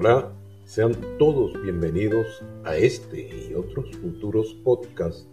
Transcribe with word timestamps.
Hola, 0.00 0.32
sean 0.64 0.94
todos 1.18 1.60
bienvenidos 1.60 2.24
a 2.64 2.76
este 2.76 3.48
y 3.50 3.54
otros 3.54 3.90
futuros 3.96 4.54
podcasts 4.62 5.26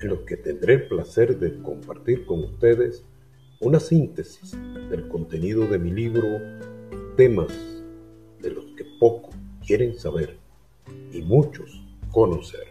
en 0.00 0.10
los 0.10 0.20
que 0.20 0.36
tendré 0.36 0.74
el 0.74 0.86
placer 0.86 1.36
de 1.36 1.60
compartir 1.62 2.24
con 2.24 2.44
ustedes 2.44 3.04
una 3.58 3.80
síntesis 3.80 4.56
del 4.88 5.08
contenido 5.08 5.66
de 5.66 5.80
mi 5.80 5.90
libro 5.90 6.22
Temas 7.16 7.52
de 8.40 8.52
los 8.52 8.66
que 8.76 8.84
poco 9.00 9.30
quieren 9.66 9.98
saber 9.98 10.38
y 11.12 11.20
muchos 11.22 11.82
conocer. 12.12 12.68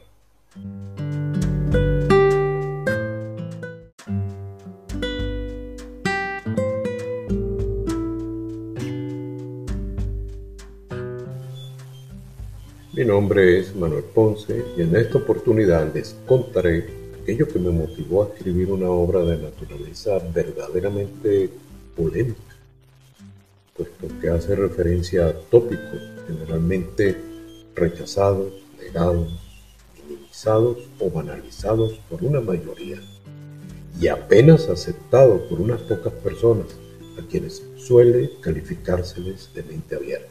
Nombre 13.08 13.58
es 13.58 13.74
Manuel 13.74 14.04
Ponce 14.04 14.66
y 14.76 14.82
en 14.82 14.94
esta 14.98 15.20
oportunidad 15.20 15.94
les 15.94 16.14
contaré 16.28 16.90
aquello 17.22 17.48
que 17.48 17.58
me 17.58 17.70
motivó 17.70 18.24
a 18.24 18.28
escribir 18.28 18.70
una 18.70 18.90
obra 18.90 19.22
de 19.22 19.38
naturaleza 19.38 20.20
verdaderamente 20.34 21.50
polémica, 21.96 22.58
puesto 23.78 24.08
que 24.20 24.30
hace 24.30 24.58
referencia 24.58 25.28
a 25.28 25.34
tópicos 25.34 26.02
generalmente 26.28 27.16
rechazados, 27.76 28.52
negados, 28.78 29.40
minimizados 30.04 30.78
o 31.00 31.10
banalizados 31.10 32.02
por 32.10 32.22
una 32.26 32.42
mayoría 32.42 32.98
y 34.02 34.10
apenas 34.10 34.68
aceptados 34.68 35.44
por 35.44 35.62
unas 35.62 35.82
pocas 35.84 36.12
personas 36.12 36.68
a 37.18 37.26
quienes 37.26 37.64
suele 37.78 38.32
calificárseles 38.42 39.50
de 39.54 39.64
mente 39.64 39.96
abierta. 39.96 40.30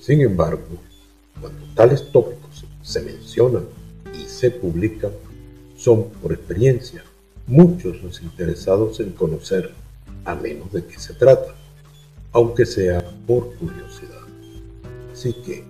Sin 0.00 0.20
embargo, 0.20 0.66
cuando 1.44 1.66
tales 1.74 2.10
tópicos 2.10 2.64
se 2.80 3.02
mencionan 3.02 3.64
y 4.18 4.24
se 4.26 4.50
publican, 4.50 5.10
son 5.76 6.08
por 6.22 6.32
experiencia 6.32 7.04
muchos 7.46 8.02
los 8.02 8.22
interesados 8.22 8.98
en 9.00 9.10
conocer 9.10 9.74
a 10.24 10.34
menos 10.34 10.72
de 10.72 10.86
qué 10.86 10.98
se 10.98 11.12
trata, 11.12 11.54
aunque 12.32 12.64
sea 12.64 13.04
por 13.26 13.54
curiosidad. 13.56 14.22
Así 15.12 15.34
que, 15.34 15.64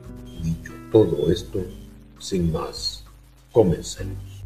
dicho 0.45 0.73
todo 0.93 1.29
esto, 1.33 1.61
sin 2.21 2.53
más, 2.53 3.03
comencemos. 3.51 4.45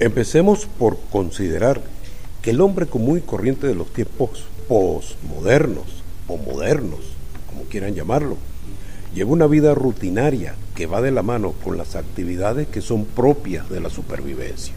Empecemos 0.00 0.66
por 0.66 0.98
considerar 1.12 1.80
el 2.48 2.60
hombre 2.60 2.86
común 2.86 3.18
y 3.18 3.20
corriente 3.20 3.66
de 3.66 3.74
los 3.74 3.92
tiempos 3.92 4.44
posmodernos 4.68 5.84
o 6.28 6.36
modernos, 6.36 7.00
como 7.46 7.64
quieran 7.64 7.94
llamarlo, 7.94 8.36
lleva 9.14 9.32
una 9.32 9.46
vida 9.46 9.74
rutinaria 9.74 10.54
que 10.74 10.86
va 10.86 11.00
de 11.00 11.10
la 11.10 11.22
mano 11.22 11.52
con 11.64 11.76
las 11.76 11.96
actividades 11.96 12.68
que 12.68 12.80
son 12.80 13.04
propias 13.04 13.68
de 13.68 13.80
la 13.80 13.90
supervivencia. 13.90 14.74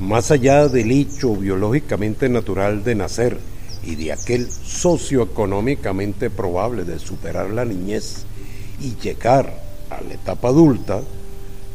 Más 0.00 0.30
allá 0.30 0.68
del 0.68 0.90
hecho 0.90 1.34
biológicamente 1.36 2.28
natural 2.28 2.84
de 2.84 2.94
nacer 2.94 3.38
y 3.82 3.94
de 3.94 4.12
aquel 4.12 4.50
socioeconómicamente 4.50 6.28
probable 6.28 6.84
de 6.84 6.98
superar 6.98 7.50
la 7.50 7.64
niñez 7.64 8.24
y 8.80 8.96
llegar 8.96 9.60
a 9.90 10.00
la 10.02 10.14
etapa 10.14 10.48
adulta, 10.48 11.00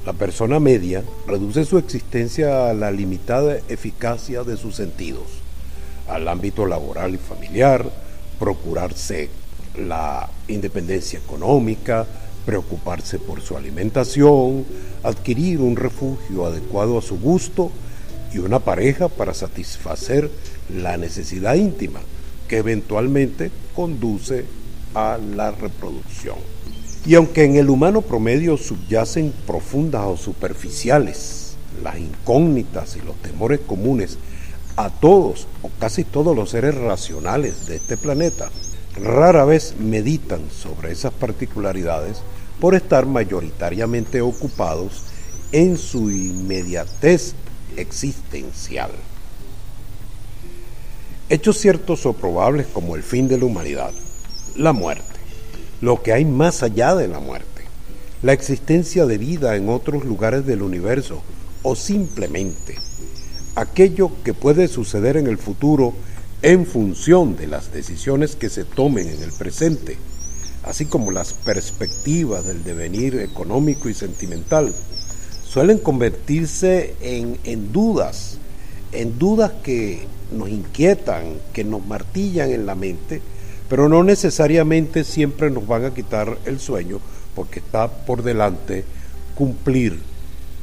la 0.05 0.13
persona 0.13 0.59
media 0.59 1.03
reduce 1.27 1.63
su 1.63 1.77
existencia 1.77 2.69
a 2.69 2.73
la 2.73 2.91
limitada 2.91 3.57
eficacia 3.69 4.43
de 4.43 4.57
sus 4.57 4.75
sentidos, 4.75 5.27
al 6.07 6.27
ámbito 6.27 6.65
laboral 6.65 7.13
y 7.13 7.17
familiar, 7.17 7.85
procurarse 8.39 9.29
la 9.77 10.29
independencia 10.47 11.19
económica, 11.19 12.07
preocuparse 12.45 13.19
por 13.19 13.41
su 13.41 13.55
alimentación, 13.55 14.65
adquirir 15.03 15.61
un 15.61 15.75
refugio 15.75 16.47
adecuado 16.47 16.97
a 16.97 17.01
su 17.01 17.19
gusto 17.19 17.71
y 18.33 18.39
una 18.39 18.59
pareja 18.59 19.07
para 19.07 19.33
satisfacer 19.33 20.31
la 20.75 20.97
necesidad 20.97 21.55
íntima 21.55 21.99
que 22.47 22.57
eventualmente 22.57 23.51
conduce 23.75 24.45
a 24.95 25.17
la 25.17 25.51
reproducción. 25.51 26.37
Y 27.05 27.15
aunque 27.15 27.45
en 27.45 27.55
el 27.55 27.69
humano 27.69 28.01
promedio 28.01 28.57
subyacen 28.57 29.33
profundas 29.47 30.05
o 30.05 30.17
superficiales 30.17 31.55
las 31.83 31.97
incógnitas 31.97 32.95
y 32.95 33.01
los 33.01 33.15
temores 33.21 33.59
comunes 33.59 34.17
a 34.75 34.89
todos 34.89 35.47
o 35.63 35.69
casi 35.79 36.03
todos 36.03 36.35
los 36.35 36.51
seres 36.51 36.75
racionales 36.75 37.65
de 37.65 37.77
este 37.77 37.97
planeta, 37.97 38.49
rara 38.95 39.45
vez 39.45 39.75
meditan 39.79 40.41
sobre 40.51 40.91
esas 40.91 41.13
particularidades 41.13 42.17
por 42.59 42.75
estar 42.75 43.05
mayoritariamente 43.05 44.21
ocupados 44.21 45.03
en 45.51 45.77
su 45.77 46.11
inmediatez 46.11 47.33
existencial. 47.77 48.91
Hechos 51.29 51.57
ciertos 51.57 52.05
o 52.05 52.13
probables 52.13 52.67
como 52.67 52.95
el 52.95 53.03
fin 53.03 53.27
de 53.27 53.37
la 53.37 53.45
humanidad, 53.45 53.91
la 54.55 54.73
muerte, 54.73 55.10
lo 55.81 56.01
que 56.01 56.13
hay 56.13 56.25
más 56.25 56.63
allá 56.63 56.95
de 56.95 57.07
la 57.07 57.19
muerte, 57.19 57.63
la 58.21 58.33
existencia 58.33 59.05
de 59.05 59.17
vida 59.17 59.55
en 59.55 59.67
otros 59.67 60.05
lugares 60.05 60.45
del 60.45 60.61
universo 60.61 61.21
o 61.63 61.75
simplemente 61.75 62.77
aquello 63.55 64.11
que 64.23 64.33
puede 64.33 64.67
suceder 64.67 65.17
en 65.17 65.27
el 65.27 65.37
futuro 65.37 65.93
en 66.41 66.65
función 66.65 67.35
de 67.35 67.47
las 67.47 67.73
decisiones 67.73 68.35
que 68.35 68.49
se 68.49 68.63
tomen 68.63 69.07
en 69.07 69.21
el 69.21 69.31
presente, 69.31 69.97
así 70.63 70.85
como 70.85 71.11
las 71.11 71.33
perspectivas 71.33 72.45
del 72.45 72.63
devenir 72.63 73.15
económico 73.19 73.89
y 73.89 73.93
sentimental, 73.93 74.73
suelen 75.43 75.77
convertirse 75.77 76.95
en, 77.01 77.37
en 77.43 77.71
dudas, 77.71 78.37
en 78.91 79.19
dudas 79.19 79.51
que 79.63 80.07
nos 80.31 80.49
inquietan, 80.49 81.35
que 81.53 81.63
nos 81.63 81.85
martillan 81.85 82.51
en 82.51 82.65
la 82.65 82.73
mente, 82.73 83.21
pero 83.71 83.87
no 83.87 84.03
necesariamente 84.03 85.05
siempre 85.05 85.49
nos 85.49 85.65
van 85.65 85.85
a 85.85 85.93
quitar 85.93 86.37
el 86.43 86.59
sueño 86.59 86.99
porque 87.33 87.59
está 87.59 87.87
por 87.87 88.21
delante 88.21 88.83
cumplir, 89.33 89.97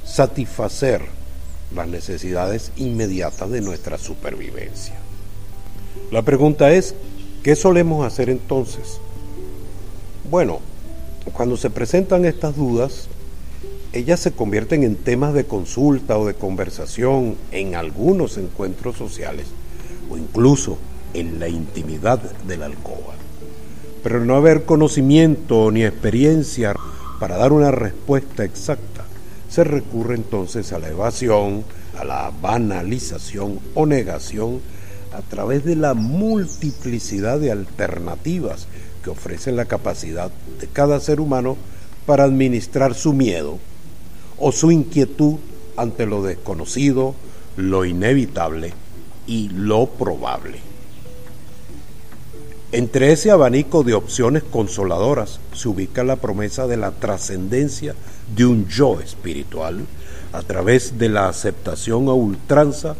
satisfacer 0.04 1.00
las 1.74 1.88
necesidades 1.88 2.70
inmediatas 2.76 3.48
de 3.48 3.62
nuestra 3.62 3.96
supervivencia. 3.96 4.92
La 6.10 6.20
pregunta 6.20 6.70
es, 6.70 6.94
¿qué 7.42 7.56
solemos 7.56 8.06
hacer 8.06 8.28
entonces? 8.28 9.00
Bueno, 10.30 10.60
cuando 11.32 11.56
se 11.56 11.70
presentan 11.70 12.26
estas 12.26 12.56
dudas, 12.56 13.08
ellas 13.94 14.20
se 14.20 14.32
convierten 14.32 14.82
en 14.82 14.96
temas 14.96 15.32
de 15.32 15.46
consulta 15.46 16.18
o 16.18 16.26
de 16.26 16.34
conversación 16.34 17.36
en 17.52 17.74
algunos 17.74 18.36
encuentros 18.36 18.98
sociales 18.98 19.46
o 20.10 20.18
incluso 20.18 20.76
en 21.14 21.38
la 21.38 21.48
intimidad 21.48 22.18
de 22.20 22.56
la 22.56 22.66
alcoba. 22.66 23.14
Pero 24.02 24.24
no 24.24 24.36
haber 24.36 24.64
conocimiento 24.64 25.70
ni 25.70 25.84
experiencia 25.84 26.74
para 27.18 27.36
dar 27.36 27.52
una 27.52 27.70
respuesta 27.70 28.44
exacta, 28.44 29.04
se 29.48 29.64
recurre 29.64 30.14
entonces 30.14 30.72
a 30.72 30.78
la 30.78 30.88
evasión, 30.88 31.64
a 31.98 32.04
la 32.04 32.32
banalización 32.40 33.58
o 33.74 33.86
negación 33.86 34.60
a 35.12 35.22
través 35.22 35.64
de 35.64 35.74
la 35.74 35.94
multiplicidad 35.94 37.40
de 37.40 37.50
alternativas 37.50 38.68
que 39.02 39.10
ofrece 39.10 39.52
la 39.52 39.64
capacidad 39.64 40.30
de 40.60 40.66
cada 40.68 41.00
ser 41.00 41.20
humano 41.20 41.56
para 42.06 42.24
administrar 42.24 42.94
su 42.94 43.12
miedo 43.12 43.58
o 44.38 44.52
su 44.52 44.70
inquietud 44.70 45.36
ante 45.76 46.06
lo 46.06 46.22
desconocido, 46.22 47.14
lo 47.56 47.84
inevitable 47.84 48.72
y 49.26 49.48
lo 49.50 49.86
probable. 49.86 50.58
Entre 52.70 53.12
ese 53.12 53.30
abanico 53.30 53.82
de 53.82 53.94
opciones 53.94 54.42
consoladoras 54.42 55.40
se 55.54 55.70
ubica 55.70 56.04
la 56.04 56.16
promesa 56.16 56.66
de 56.66 56.76
la 56.76 56.90
trascendencia 56.90 57.94
de 58.36 58.44
un 58.44 58.68
yo 58.68 59.00
espiritual 59.00 59.86
a 60.34 60.42
través 60.42 60.98
de 60.98 61.08
la 61.08 61.30
aceptación 61.30 62.08
a 62.08 62.12
ultranza 62.12 62.94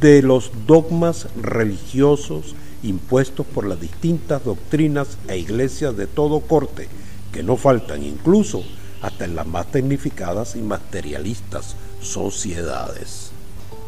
de 0.00 0.22
los 0.22 0.52
dogmas 0.68 1.26
religiosos 1.34 2.54
impuestos 2.84 3.44
por 3.44 3.66
las 3.66 3.80
distintas 3.80 4.44
doctrinas 4.44 5.18
e 5.26 5.36
iglesias 5.36 5.96
de 5.96 6.06
todo 6.06 6.38
corte, 6.38 6.86
que 7.32 7.42
no 7.42 7.56
faltan 7.56 8.04
incluso 8.04 8.62
hasta 9.02 9.24
en 9.24 9.34
las 9.34 9.48
más 9.48 9.68
tecnificadas 9.72 10.54
y 10.54 10.60
materialistas 10.60 11.74
sociedades. 12.00 13.32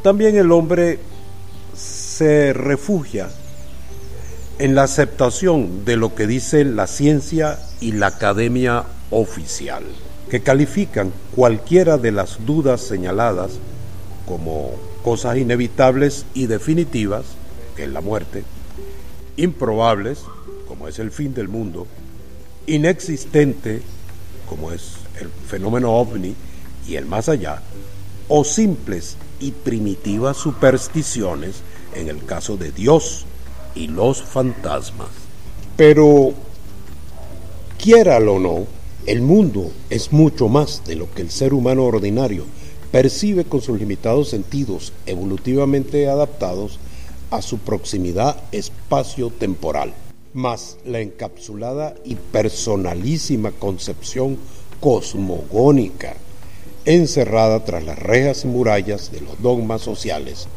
También 0.02 0.36
el 0.36 0.50
hombre 0.50 0.98
se 1.72 2.52
refugia 2.52 3.28
en 4.60 4.74
la 4.74 4.82
aceptación 4.82 5.86
de 5.86 5.96
lo 5.96 6.14
que 6.14 6.26
dice 6.26 6.66
la 6.66 6.86
ciencia 6.86 7.58
y 7.80 7.92
la 7.92 8.08
academia 8.08 8.84
oficial, 9.10 9.82
que 10.30 10.42
califican 10.42 11.14
cualquiera 11.34 11.96
de 11.96 12.12
las 12.12 12.44
dudas 12.44 12.82
señaladas 12.82 13.52
como 14.26 14.72
cosas 15.02 15.38
inevitables 15.38 16.26
y 16.34 16.46
definitivas, 16.46 17.24
que 17.74 17.84
es 17.84 17.88
la 17.88 18.02
muerte, 18.02 18.44
improbables, 19.38 20.24
como 20.68 20.88
es 20.88 20.98
el 20.98 21.10
fin 21.10 21.32
del 21.32 21.48
mundo, 21.48 21.86
inexistente, 22.66 23.80
como 24.46 24.72
es 24.72 24.96
el 25.22 25.30
fenómeno 25.48 25.92
ovni 25.92 26.34
y 26.86 26.96
el 26.96 27.06
más 27.06 27.30
allá, 27.30 27.62
o 28.28 28.44
simples 28.44 29.16
y 29.40 29.52
primitivas 29.52 30.36
supersticiones 30.36 31.62
en 31.94 32.08
el 32.08 32.22
caso 32.26 32.58
de 32.58 32.72
Dios 32.72 33.24
y 33.74 33.88
los 33.88 34.22
fantasmas. 34.22 35.08
Pero, 35.76 36.32
quiéralo 37.78 38.34
o 38.34 38.38
no, 38.38 38.66
el 39.06 39.22
mundo 39.22 39.70
es 39.88 40.12
mucho 40.12 40.48
más 40.48 40.82
de 40.84 40.96
lo 40.96 41.10
que 41.12 41.22
el 41.22 41.30
ser 41.30 41.54
humano 41.54 41.84
ordinario 41.84 42.44
percibe 42.92 43.44
con 43.44 43.60
sus 43.60 43.78
limitados 43.78 44.28
sentidos 44.28 44.92
evolutivamente 45.06 46.08
adaptados 46.08 46.78
a 47.30 47.40
su 47.40 47.58
proximidad 47.58 48.36
espacio-temporal, 48.52 49.94
más 50.34 50.76
la 50.84 51.00
encapsulada 51.00 51.94
y 52.04 52.16
personalísima 52.16 53.52
concepción 53.52 54.36
cosmogónica 54.80 56.16
encerrada 56.84 57.64
tras 57.64 57.84
las 57.84 57.98
rejas 57.98 58.44
y 58.44 58.48
murallas 58.48 59.12
de 59.12 59.20
los 59.20 59.40
dogmas 59.42 59.82
sociales, 59.82 60.48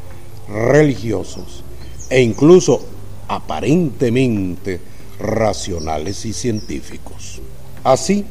religiosos 0.48 1.64
e 2.10 2.22
incluso 2.22 2.82
aparentemente 3.28 4.80
racionales 5.20 6.26
y 6.26 6.34
científicos. 6.34 7.42
Así, 7.84 8.26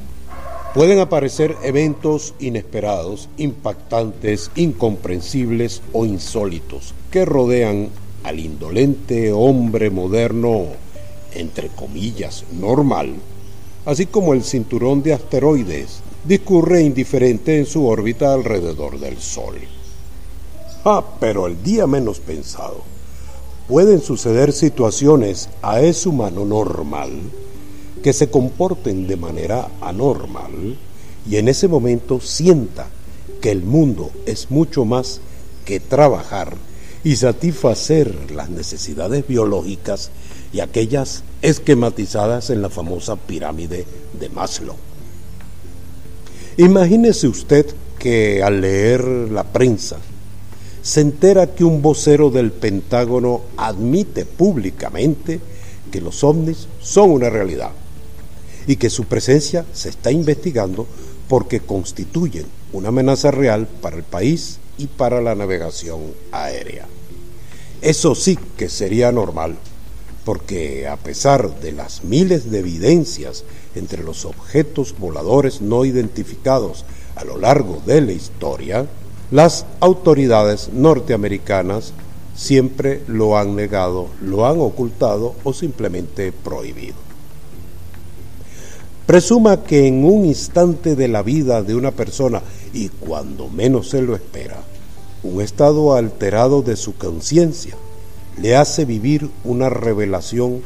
pueden 0.75 0.99
aparecer 1.01 1.57
eventos 1.63 2.35
inesperados, 2.39 3.29
impactantes, 3.37 4.51
incomprensibles 4.57 5.83
o 5.93 6.05
insólitos 6.07 6.95
que 7.11 7.25
rodean 7.25 7.91
al 8.25 8.39
indolente 8.39 9.33
hombre 9.33 9.91
moderno, 9.91 10.67
entre 11.35 11.69
comillas, 11.69 12.45
normal, 12.53 13.15
así 13.85 14.07
como 14.07 14.33
el 14.33 14.45
cinturón 14.45 15.03
de 15.03 15.13
asteroides 15.13 16.01
discurre 16.25 16.83
indiferente 16.83 17.59
en 17.59 17.67
su 17.67 17.87
órbita 17.87 18.33
alrededor 18.33 19.01
del 19.01 19.19
Sol. 19.19 19.57
Ah, 20.85 21.05
pero 21.21 21.47
el 21.47 21.63
día 21.63 21.87
menos 21.87 22.21
pensado, 22.21 22.83
pueden 23.69 24.01
suceder 24.01 24.53
situaciones 24.53 25.49
a 25.63 25.81
ese 25.81 26.09
humano 26.09 26.45
normal 26.45 27.11
que 28.03 28.13
se 28.13 28.31
comporten 28.31 29.07
de 29.07 29.17
manera 29.17 29.69
anormal 29.81 30.77
y 31.29 31.37
en 31.37 31.49
ese 31.49 31.69
momento 31.69 32.21
sienta 32.21 32.89
que 33.41 33.51
el 33.51 33.63
mundo 33.63 34.11
es 34.27 34.51
mucho 34.51 34.85
más 34.85 35.21
que 35.65 35.81
trabajar 35.81 36.57
y 37.05 37.17
satisfacer 37.17 38.33
las 38.33 38.51
necesidades 38.51 39.27
biológicas 39.27 40.11
y 40.53 40.61
aquellas 40.61 41.25
esquematizadas 41.43 42.51
en 42.51 42.63
la 42.63 42.71
famosa 42.71 43.17
pirámide 43.17 43.87
de 44.19 44.29
Maslow. 44.29 44.77
Imagínese 46.57 47.29
usted 47.29 47.67
que 47.99 48.43
al 48.43 48.61
leer 48.61 49.05
la 49.05 49.45
prensa 49.45 49.99
se 50.83 51.01
entera 51.01 51.55
que 51.55 51.65
un 51.65 51.81
vocero 51.81 52.31
del 52.31 52.51
Pentágono 52.51 53.43
admite 53.57 54.25
públicamente 54.27 55.41
que 55.93 56.01
los 56.01 56.25
ovnis 56.25 56.67
son 56.81 57.11
una 57.11 57.31
realidad 57.31 57.71
y 58.67 58.77
que 58.77 58.91
su 58.91 59.05
presencia 59.05 59.65
se 59.73 59.89
está 59.89 60.11
investigando 60.11 60.87
porque 61.29 61.61
constituyen 61.61 62.47
una 62.73 62.89
amenaza 62.89 63.31
real 63.31 63.69
para 63.81 63.97
el 63.97 64.03
país 64.03 64.59
y 64.77 64.87
para 64.89 65.21
la 65.21 65.35
navegación 65.35 66.01
aérea. 66.33 66.87
Eso 67.81 68.15
sí 68.15 68.39
que 68.57 68.69
sería 68.69 69.13
normal, 69.13 69.57
porque 70.25 70.89
a 70.89 70.97
pesar 70.97 71.61
de 71.61 71.73
las 71.73 72.05
miles 72.05 72.51
de 72.51 72.61
evidencias 72.61 73.45
entre 73.75 74.03
los 74.03 74.25
objetos 74.25 74.95
voladores 74.99 75.61
no 75.61 75.85
identificados 75.85 76.85
a 77.17 77.25
lo 77.25 77.39
largo 77.39 77.83
de 77.87 78.01
la 78.01 78.13
historia, 78.13 78.87
las 79.33 79.65
autoridades 79.81 80.69
norteamericanas 80.75 81.95
siempre 82.37 83.03
lo 83.07 83.39
han 83.39 83.57
negado, 83.57 84.09
lo 84.21 84.47
han 84.47 84.61
ocultado 84.61 85.35
o 85.43 85.55
simplemente 85.55 86.33
prohibido. 86.33 86.97
Presuma 89.07 89.65
que 89.65 89.87
en 89.87 90.05
un 90.05 90.27
instante 90.27 90.97
de 90.97 91.09
la 91.09 91.23
vida 91.23 91.63
de 91.63 91.75
una 91.75 91.93
persona 91.93 92.43
y 92.75 92.91
cuando 92.91 93.49
menos 93.49 93.89
se 93.89 94.03
lo 94.03 94.15
espera, 94.15 94.59
un 95.23 95.41
estado 95.41 95.95
alterado 95.95 96.61
de 96.61 96.77
su 96.77 96.97
conciencia 96.97 97.75
le 98.39 98.55
hace 98.55 98.85
vivir 98.85 99.31
una 99.45 99.71
revelación 99.71 100.61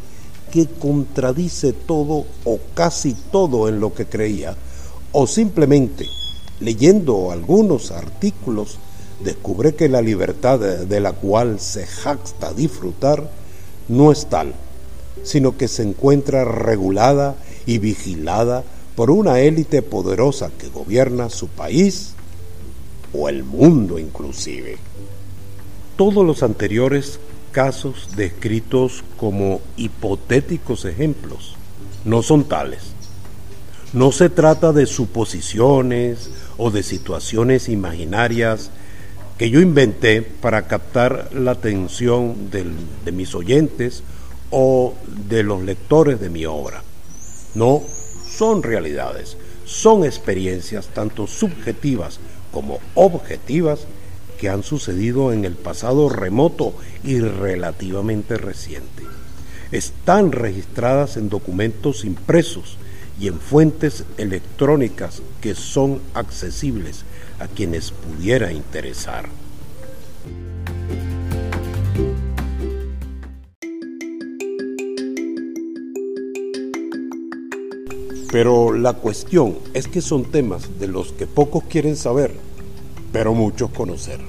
que 0.50 0.66
contradice 0.66 1.72
todo 1.72 2.24
o 2.44 2.58
casi 2.74 3.14
todo 3.30 3.68
en 3.68 3.78
lo 3.78 3.94
que 3.94 4.06
creía, 4.06 4.56
o 5.12 5.28
simplemente 5.28 6.06
leyendo 6.60 7.30
algunos 7.30 7.90
artículos 7.90 8.78
descubre 9.22 9.74
que 9.74 9.88
la 9.88 10.02
libertad 10.02 10.58
de 10.58 11.00
la 11.00 11.12
cual 11.12 11.60
se 11.60 11.86
jacta 11.86 12.52
disfrutar 12.52 13.30
no 13.88 14.12
es 14.12 14.26
tal, 14.26 14.54
sino 15.22 15.56
que 15.56 15.68
se 15.68 15.82
encuentra 15.82 16.44
regulada 16.44 17.36
y 17.66 17.78
vigilada 17.78 18.64
por 18.94 19.10
una 19.10 19.40
élite 19.40 19.82
poderosa 19.82 20.50
que 20.58 20.68
gobierna 20.68 21.30
su 21.30 21.48
país 21.48 22.12
o 23.12 23.28
el 23.28 23.44
mundo 23.44 23.98
inclusive. 23.98 24.78
Todos 25.96 26.26
los 26.26 26.42
anteriores 26.42 27.18
casos 27.52 28.10
descritos 28.16 29.02
como 29.16 29.60
hipotéticos 29.76 30.84
ejemplos 30.84 31.56
no 32.04 32.22
son 32.22 32.44
tales. 32.44 32.95
No 33.92 34.12
se 34.12 34.28
trata 34.28 34.72
de 34.72 34.86
suposiciones 34.86 36.30
o 36.58 36.70
de 36.70 36.82
situaciones 36.82 37.68
imaginarias 37.68 38.70
que 39.38 39.50
yo 39.50 39.60
inventé 39.60 40.22
para 40.22 40.66
captar 40.66 41.30
la 41.32 41.52
atención 41.52 42.50
de 42.50 43.12
mis 43.12 43.34
oyentes 43.34 44.02
o 44.50 44.94
de 45.28 45.42
los 45.42 45.62
lectores 45.62 46.20
de 46.20 46.30
mi 46.30 46.46
obra. 46.46 46.82
No, 47.54 47.82
son 48.28 48.62
realidades, 48.62 49.36
son 49.64 50.04
experiencias 50.04 50.88
tanto 50.88 51.26
subjetivas 51.26 52.18
como 52.52 52.80
objetivas 52.94 53.86
que 54.38 54.48
han 54.48 54.62
sucedido 54.62 55.32
en 55.32 55.44
el 55.44 55.54
pasado 55.54 56.08
remoto 56.08 56.74
y 57.04 57.20
relativamente 57.20 58.36
reciente. 58.36 59.04
Están 59.72 60.32
registradas 60.32 61.16
en 61.16 61.28
documentos 61.28 62.04
impresos 62.04 62.78
y 63.18 63.28
en 63.28 63.40
fuentes 63.40 64.04
electrónicas 64.18 65.22
que 65.40 65.54
son 65.54 66.00
accesibles 66.14 67.04
a 67.38 67.48
quienes 67.48 67.90
pudiera 67.90 68.52
interesar. 68.52 69.28
Pero 78.30 78.72
la 78.72 78.92
cuestión 78.92 79.56
es 79.72 79.88
que 79.88 80.02
son 80.02 80.24
temas 80.30 80.78
de 80.78 80.88
los 80.88 81.12
que 81.12 81.26
pocos 81.26 81.64
quieren 81.64 81.96
saber 81.96 82.32
pero 83.16 83.32
muchos 83.32 83.70
conocer. 83.70 84.20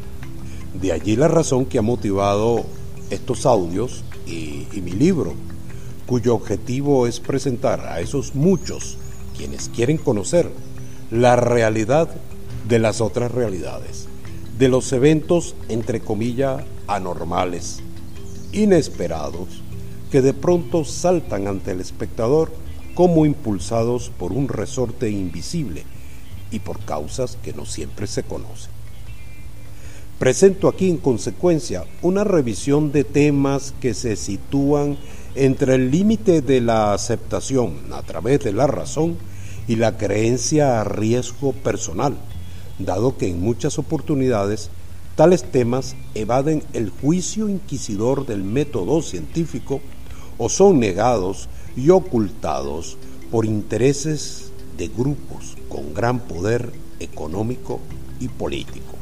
De 0.74 0.94
allí 0.94 1.18
la 1.18 1.28
razón 1.28 1.66
que 1.66 1.78
ha 1.78 1.82
motivado 1.82 2.64
estos 3.10 3.46
audios 3.46 4.06
y, 4.26 4.66
y 4.72 4.82
mi 4.82 4.92
libro, 4.92 5.34
cuyo 6.08 6.34
objetivo 6.34 7.06
es 7.06 7.20
presentar 7.20 7.82
a 7.82 8.00
esos 8.00 8.34
muchos 8.34 8.98
quienes 9.38 9.70
quieren 9.70 9.98
conocer 9.98 10.50
la 11.12 11.36
realidad 11.36 12.10
de 12.68 12.80
las 12.80 13.02
otras 13.02 13.32
realidades, 13.32 14.08
de 14.58 14.70
los 14.70 14.92
eventos 14.94 15.56
entre 15.70 16.00
comillas 16.00 16.64
anormales, 16.88 17.82
inesperados, 18.54 19.62
que 20.12 20.22
de 20.22 20.34
pronto 20.34 20.86
saltan 20.86 21.48
ante 21.48 21.72
el 21.72 21.82
espectador 21.82 22.52
como 22.96 23.26
impulsados 23.26 24.10
por 24.10 24.32
un 24.32 24.48
resorte 24.48 25.10
invisible 25.10 25.84
y 26.52 26.60
por 26.60 26.80
causas 26.80 27.38
que 27.44 27.54
no 27.54 27.66
siempre 27.66 28.08
se 28.08 28.24
conocen. 28.24 28.72
Presento 30.18 30.68
aquí 30.68 30.90
en 30.90 30.98
consecuencia 30.98 31.86
una 32.02 32.24
revisión 32.24 32.92
de 32.92 33.04
temas 33.04 33.74
que 33.80 33.94
se 33.94 34.16
sitúan 34.16 34.98
entre 35.38 35.76
el 35.76 35.92
límite 35.92 36.42
de 36.42 36.62
la 36.62 36.94
aceptación 36.94 37.76
a 37.92 38.02
través 38.02 38.40
de 38.40 38.54
la 38.54 38.66
razón 38.66 39.18
y 39.68 39.76
la 39.76 39.96
creencia 39.98 40.82
a 40.82 40.84
riesgo 40.84 41.54
personal, 41.54 42.18
dado 42.80 43.18
que 43.18 43.30
en 43.30 43.40
muchas 43.40 43.78
oportunidades 43.78 44.72
tales 45.16 45.44
temas 45.44 45.96
evaden 46.16 46.64
el 46.74 46.90
juicio 46.90 47.50
inquisidor 47.50 48.26
del 48.26 48.44
método 48.44 49.02
científico 49.02 49.80
o 50.40 50.50
son 50.50 50.80
negados 50.80 51.50
y 51.76 51.92
ocultados 51.92 52.98
por 53.30 53.46
intereses 53.46 54.52
de 54.78 54.88
grupos 54.88 55.56
con 55.70 55.94
gran 55.94 56.20
poder 56.20 56.72
económico 57.00 57.80
y 58.20 58.28
político. 58.28 58.97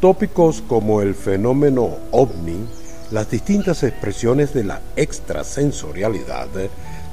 Tópicos 0.00 0.62
como 0.68 1.02
el 1.02 1.16
fenómeno 1.16 1.96
ovni, 2.12 2.64
las 3.10 3.28
distintas 3.32 3.82
expresiones 3.82 4.54
de 4.54 4.62
la 4.62 4.80
extrasensorialidad, 4.94 6.46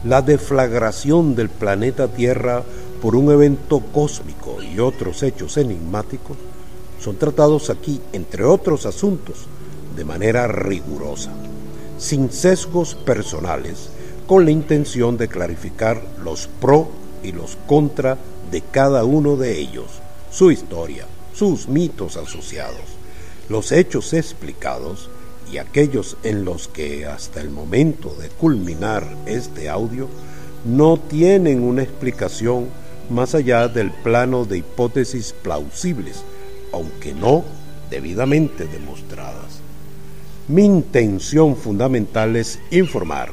la 0.04 0.22
deflagración 0.22 1.36
del 1.36 1.50
planeta 1.50 2.08
Tierra 2.08 2.62
por 3.02 3.16
un 3.16 3.32
evento 3.32 3.80
cósmico 3.92 4.62
y 4.62 4.80
otros 4.80 5.24
hechos 5.24 5.58
enigmáticos, 5.58 6.38
son 7.02 7.16
tratados 7.16 7.72
aquí, 7.72 8.02
entre 8.14 8.44
otros 8.44 8.86
asuntos, 8.86 9.48
de 9.96 10.06
manera 10.06 10.46
rigurosa, 10.48 11.32
sin 11.98 12.32
sesgos 12.32 12.94
personales, 12.94 13.90
con 14.28 14.46
la 14.46 14.52
intención 14.52 15.18
de 15.18 15.28
clarificar 15.28 16.04
los 16.24 16.48
pro 16.62 16.90
y 17.24 17.32
los 17.32 17.58
contra 17.66 18.20
de 18.52 18.62
cada 18.62 19.06
uno 19.06 19.38
de 19.38 19.58
ellos, 19.60 19.86
su 20.30 20.52
historia, 20.52 21.08
sus 21.36 21.68
mitos 21.68 22.18
asociados, 22.18 22.86
los 23.50 23.72
hechos 23.72 24.14
explicados 24.14 25.10
y 25.52 25.58
aquellos 25.58 26.18
en 26.24 26.46
los 26.46 26.68
que 26.68 27.06
hasta 27.06 27.42
el 27.42 27.50
momento 27.50 28.16
de 28.16 28.30
culminar 28.30 29.06
este 29.26 29.70
audio 29.70 30.08
no 30.66 30.98
tienen 30.98 31.64
una 31.64 31.84
explicación 31.84 32.68
más 33.10 33.36
allá 33.36 33.68
del 33.68 33.92
plano 33.92 34.46
de 34.46 34.60
hipótesis 34.60 35.34
plausibles, 35.44 36.24
aunque 36.74 37.14
no 37.14 37.44
debidamente 37.90 38.66
demostradas. 38.66 39.60
Mi 40.48 40.66
intención 40.66 41.56
fundamental 41.56 42.36
es 42.36 42.60
informar, 42.72 43.32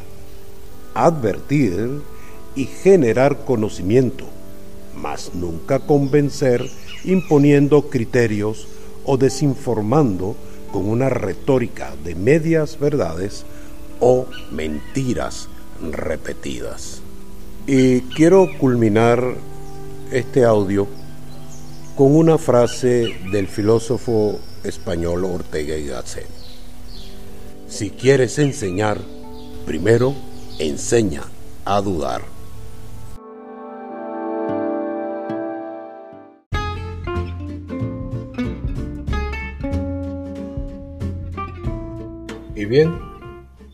advertir 0.95 2.03
y 2.55 2.67
generar 2.67 3.45
conocimiento, 3.45 4.27
mas 4.97 5.33
nunca 5.35 5.79
convencer 5.79 6.69
imponiendo 7.05 7.89
criterios 7.89 8.69
o 9.05 9.17
desinformando 9.17 10.37
con 10.73 10.89
una 10.89 11.09
retórica 11.09 11.95
de 12.05 12.15
medias 12.15 12.79
verdades 12.79 13.45
o 14.01 14.27
mentiras 14.51 15.49
repetidas. 15.91 17.03
Y 17.67 18.01
quiero 18.03 18.49
culminar 18.59 19.35
este 20.11 20.45
audio 20.45 20.89
con 21.97 22.17
una 22.17 22.39
frase 22.39 23.15
del 23.31 23.47
filósofo 23.49 24.41
español 24.65 25.25
Ortega 25.25 25.77
y 25.77 25.87
Gasset. 25.87 26.27
Si 27.69 27.91
quieres 27.91 28.39
enseñar, 28.39 28.99
primero 29.67 30.15
enseña 30.59 31.23
a 31.65 31.81
dudar. 31.81 32.32
Bien, 42.73 42.99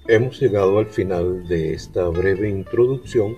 hemos 0.08 0.40
llegado 0.40 0.80
al 0.80 0.86
final 0.86 1.46
de 1.46 1.72
esta 1.72 2.08
breve 2.08 2.48
introducción 2.48 3.36